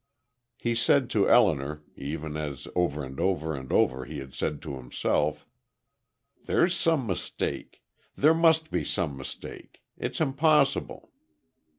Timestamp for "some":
6.75-7.05, 8.83-9.15